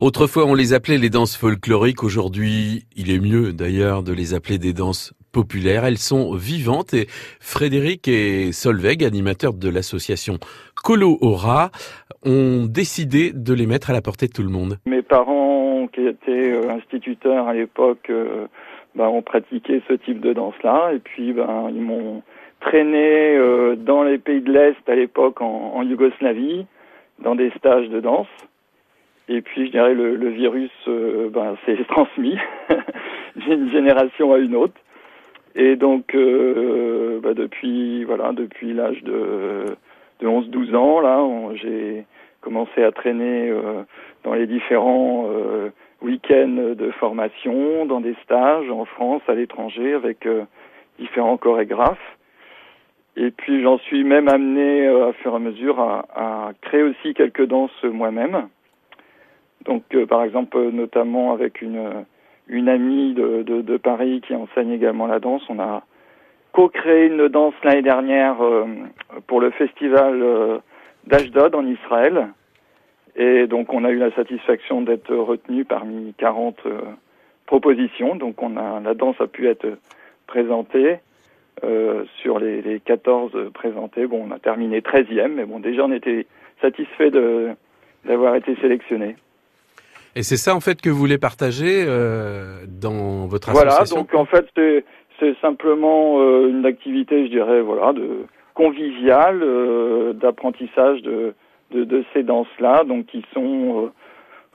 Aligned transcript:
Autrefois, 0.00 0.44
on 0.46 0.54
les 0.54 0.74
appelait 0.74 0.96
les 0.96 1.10
danses 1.10 1.36
folkloriques. 1.36 2.04
Aujourd'hui, 2.04 2.84
il 2.94 3.10
est 3.10 3.18
mieux 3.18 3.52
d'ailleurs 3.52 4.04
de 4.04 4.12
les 4.12 4.32
appeler 4.32 4.56
des 4.56 4.72
danses 4.72 5.12
populaires. 5.32 5.84
Elles 5.84 5.98
sont 5.98 6.36
vivantes 6.36 6.94
et 6.94 7.08
Frédéric 7.40 8.06
et 8.06 8.52
Solveig, 8.52 9.04
animateurs 9.04 9.54
de 9.54 9.68
l'association 9.68 10.34
Colo 10.84 11.18
Aura, 11.20 11.72
ont 12.24 12.66
décidé 12.66 13.32
de 13.34 13.52
les 13.52 13.66
mettre 13.66 13.90
à 13.90 13.92
la 13.92 14.00
portée 14.00 14.28
de 14.28 14.32
tout 14.32 14.44
le 14.44 14.50
monde. 14.50 14.76
Mes 14.86 15.02
parents, 15.02 15.88
qui 15.92 16.06
étaient 16.06 16.52
euh, 16.52 16.70
instituteurs 16.70 17.48
à 17.48 17.54
l'époque, 17.54 18.08
euh, 18.08 18.46
ben, 18.94 19.08
ont 19.08 19.22
pratiqué 19.22 19.82
ce 19.88 19.94
type 19.94 20.20
de 20.20 20.32
danse-là. 20.32 20.92
Et 20.94 21.00
puis, 21.00 21.32
ben, 21.32 21.72
ils 21.74 21.82
m'ont 21.82 22.22
traîné 22.60 23.34
euh, 23.36 23.74
dans 23.74 24.04
les 24.04 24.18
pays 24.18 24.42
de 24.42 24.52
l'Est 24.52 24.88
à 24.88 24.94
l'époque 24.94 25.40
en, 25.40 25.72
en 25.74 25.82
Yougoslavie, 25.82 26.66
dans 27.18 27.34
des 27.34 27.50
stages 27.58 27.88
de 27.88 27.98
danse. 27.98 28.28
Et 29.28 29.42
puis, 29.42 29.66
je 29.66 29.70
dirais, 29.72 29.94
le, 29.94 30.16
le 30.16 30.28
virus 30.30 30.70
euh, 30.88 31.28
ben, 31.30 31.56
s'est 31.66 31.76
transmis 31.88 32.38
d'une 33.36 33.70
génération 33.70 34.32
à 34.32 34.38
une 34.38 34.54
autre. 34.54 34.80
Et 35.54 35.76
donc, 35.76 36.14
euh, 36.14 37.20
ben, 37.20 37.34
depuis 37.34 38.04
voilà, 38.04 38.32
depuis 38.32 38.72
l'âge 38.72 39.02
de, 39.02 39.64
de 40.20 40.26
11-12 40.26 40.74
ans, 40.76 41.00
là, 41.00 41.26
j'ai 41.54 42.04
commencé 42.40 42.82
à 42.82 42.92
traîner 42.92 43.50
euh, 43.50 43.82
dans 44.24 44.34
les 44.34 44.46
différents 44.46 45.26
euh, 45.28 45.70
week-ends 46.00 46.74
de 46.76 46.90
formation, 46.92 47.86
dans 47.86 48.00
des 48.00 48.14
stages 48.22 48.70
en 48.70 48.84
France, 48.84 49.22
à 49.28 49.34
l'étranger, 49.34 49.94
avec 49.94 50.26
euh, 50.26 50.44
différents 50.98 51.36
chorégraphes. 51.36 52.16
Et 53.16 53.30
puis, 53.32 53.62
j'en 53.62 53.78
suis 53.78 54.04
même 54.04 54.28
amené, 54.28 54.86
à 54.86 55.12
fur 55.14 55.32
et 55.32 55.36
à 55.36 55.38
mesure, 55.40 55.80
à, 55.80 56.06
à 56.14 56.52
créer 56.62 56.84
aussi 56.84 57.14
quelques 57.14 57.46
danses 57.46 57.82
moi-même. 57.82 58.48
Donc, 59.68 59.84
euh, 59.94 60.06
par 60.06 60.24
exemple, 60.24 60.58
notamment 60.72 61.34
avec 61.34 61.60
une, 61.60 61.78
amie 62.68 63.12
de, 63.12 63.76
Paris 63.76 64.22
qui 64.26 64.34
enseigne 64.34 64.72
également 64.72 65.06
la 65.06 65.20
danse, 65.20 65.42
on 65.50 65.58
a 65.60 65.82
co-créé 66.52 67.08
une 67.08 67.28
danse 67.28 67.52
l'année 67.62 67.82
dernière 67.82 68.42
euh, 68.42 68.64
pour 69.26 69.40
le 69.40 69.50
festival 69.50 70.22
euh, 70.22 70.58
d'Ashdod 71.06 71.54
en 71.54 71.66
Israël. 71.66 72.28
Et 73.14 73.46
donc, 73.46 73.74
on 73.74 73.84
a 73.84 73.90
eu 73.90 73.98
la 73.98 74.10
satisfaction 74.12 74.80
d'être 74.80 75.14
retenu 75.14 75.66
parmi 75.66 76.14
40 76.16 76.56
euh, 76.64 76.80
propositions. 77.44 78.16
Donc, 78.16 78.42
on 78.42 78.56
a, 78.56 78.80
la 78.80 78.94
danse 78.94 79.20
a 79.20 79.26
pu 79.26 79.48
être 79.48 79.66
présentée. 80.26 80.98
Sur 82.22 82.38
les, 82.38 82.62
les 82.62 82.78
14 82.78 83.50
présentés, 83.52 84.06
bon, 84.06 84.28
on 84.28 84.30
a 84.30 84.38
terminé 84.38 84.80
13e, 84.80 85.26
mais 85.26 85.44
bon, 85.44 85.58
déjà 85.58 85.86
on 85.86 85.90
était 85.90 86.24
satisfait 86.60 87.10
d'avoir 88.04 88.36
été 88.36 88.54
sélectionné. 88.60 89.16
Et 90.16 90.22
c'est 90.22 90.36
ça 90.36 90.54
en 90.54 90.60
fait 90.60 90.80
que 90.80 90.90
vous 90.90 90.98
voulez 90.98 91.18
partager 91.18 91.84
euh, 91.86 92.64
dans 92.66 93.26
votre 93.26 93.50
association 93.50 93.96
Voilà, 93.96 94.02
donc 94.02 94.14
en 94.14 94.24
fait 94.24 94.46
c'est 95.20 95.36
simplement 95.40 96.20
euh, 96.20 96.48
une 96.48 96.64
activité, 96.66 97.26
je 97.26 97.30
dirais, 97.30 97.60
voilà, 97.60 97.92
de 97.92 98.26
conviviale, 98.54 99.40
euh, 99.42 100.12
d'apprentissage 100.12 101.02
de, 101.02 101.34
de, 101.72 101.84
de, 101.84 102.04
ces 102.12 102.22
danses-là, 102.22 102.84
donc 102.84 103.06
qui 103.06 103.24
sont 103.32 103.90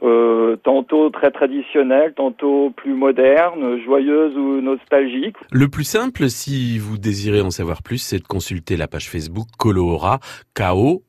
euh, 0.03 0.57
tantôt 0.63 1.09
très 1.09 1.31
traditionnelles, 1.31 2.13
tantôt 2.13 2.71
plus 2.75 2.93
modernes, 2.93 3.79
joyeuses 3.85 4.35
ou 4.35 4.59
nostalgiques. 4.61 5.37
Le 5.51 5.69
plus 5.69 5.85
simple, 5.85 6.29
si 6.29 6.77
vous 6.77 6.97
désirez 6.97 7.39
en 7.41 7.51
savoir 7.51 7.81
plus, 7.81 7.99
c'est 7.99 8.19
de 8.19 8.27
consulter 8.27 8.75
la 8.75 8.87
page 8.87 9.09
Facebook 9.09 9.47
Colohora, 9.57 10.19
K-O-L-O-H-O-R-A. 10.55 11.03